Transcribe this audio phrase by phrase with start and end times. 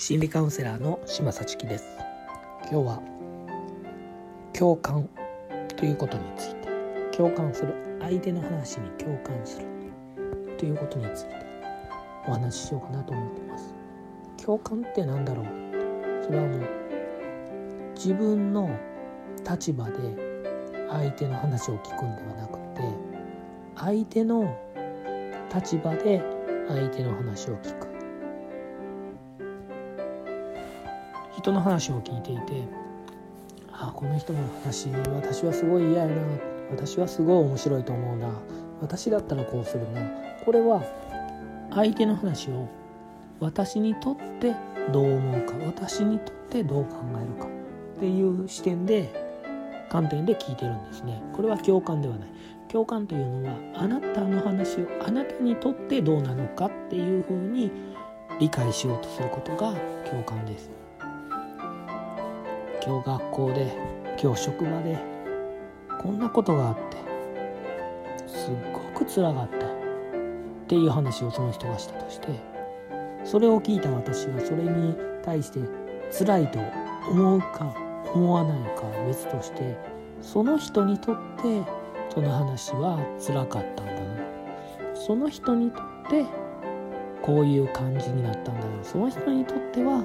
[0.00, 1.84] 心理カウンセラーの島幸樹です。
[2.70, 3.02] 今日は
[4.56, 5.08] 共感
[5.76, 6.68] ということについて
[7.16, 9.66] 共感する相手の話に共感する
[10.56, 11.34] ということについて
[12.28, 13.74] お話ししようかなと思ってます。
[14.40, 15.46] 共感って何だろう？
[16.24, 16.60] それはもう
[17.96, 18.70] 自分の
[19.50, 19.94] 立場で
[20.90, 22.82] 相手の話を聞くんではなくて
[23.74, 24.56] 相手の
[25.52, 26.22] 立場で
[26.68, 27.97] 相手の話を聞く。
[31.48, 32.68] 人の話を聞いていて
[33.72, 36.14] あこの人の話私はすごい嫌やな
[36.70, 38.28] 私はすごい面白いと思うな
[38.82, 40.02] 私だったらこうするな
[40.44, 40.84] これは
[41.70, 42.68] 相手の話を
[43.40, 44.54] 私にとって
[44.92, 47.48] どう思うか私にとってどう考えるか
[47.96, 49.08] っていう視点で
[49.88, 51.22] 観点で聞いてるんですね。
[51.34, 52.28] これは共感ではない。
[52.68, 57.70] 共感というのはあなたの話をあなたにとってどうなのかっていうふうに
[58.38, 59.72] 理解しようとすることが
[60.10, 60.87] 共感です。
[62.84, 63.76] 今日学校で
[64.20, 64.98] 今日職場で
[66.00, 66.96] こんなことがあって
[68.26, 69.60] すっごくつらかったっ
[70.66, 72.28] ていう話をその人がしたとして
[73.24, 75.60] それを聞いた私はそれに対して
[76.16, 76.58] 辛いと
[77.10, 77.74] 思うか
[78.14, 79.76] 思わないか別として
[80.22, 81.62] その人にとって
[82.12, 83.98] その話は辛かったんだな。
[84.94, 86.24] その人にとって
[87.22, 88.84] こういう感じになったんだな。
[88.84, 90.04] その人にとっては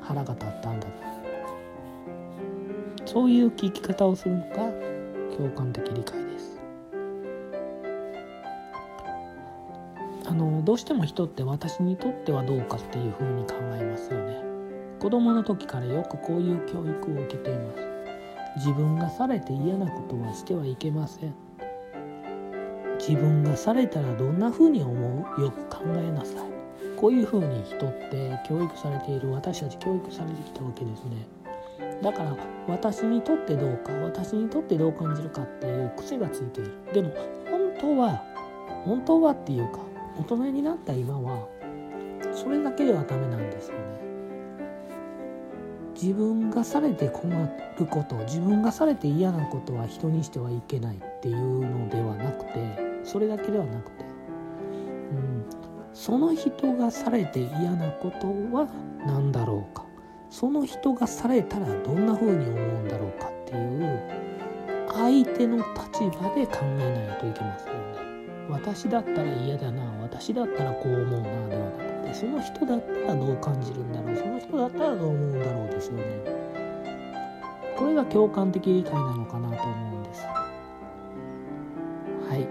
[0.00, 1.07] 腹が立ったんだな。
[3.08, 4.56] そういう聞き方をするのが
[5.34, 6.60] 共感的理解です。
[10.26, 14.42] あのどうしても人って私にとってはどうかっていうふうに考えますよね。
[15.00, 17.80] 子供の時からよくこういう教育を受けています。
[18.56, 21.34] 自分がされて嫌なことはしてはいけません。
[22.98, 25.40] 自分がされたらどんなふうに思う？
[25.40, 26.48] よく考えなさい。
[26.94, 31.26] こういうふうに人って教育されている私たち教育されてきたわけですね。
[32.02, 32.36] だから
[32.68, 36.72] 私にとってどうか私にとってどう感じるかっていう癖がついている。
[36.92, 37.10] でも
[37.50, 38.22] 本当は
[38.84, 39.80] 本当はっていうか
[40.18, 41.46] 大人になった今は
[42.32, 43.98] それだけではダメなんですよね。
[46.00, 47.28] 自分がされて困
[47.76, 52.52] ること自分がされて嫌なことは人にしてはいけないっていうのではなくて
[53.02, 55.44] それだけではなくて、うん、
[55.92, 58.68] その人がされて嫌なことは
[59.04, 59.87] 何だろうか。
[60.38, 64.00] その人がされたらどんな風に思うんだろうかっていう
[64.86, 65.64] 相手の立
[66.16, 67.78] 場で考えないといけませんよね。
[68.48, 71.72] 私だったら嫌だな私だったらこう思うなではな
[72.04, 76.04] くてその人だったらどう感じるんだろうその人だったらどう思うんだろうですよね。
[77.76, 80.22] これが共感的理解なのかなと思うんです。
[80.22, 80.46] は
[82.36, 82.46] い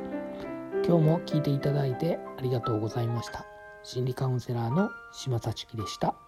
[0.85, 3.45] 今日も聞いていただいてありがとうございました。
[3.83, 6.26] 心理カウンセラーの島幸樹でした。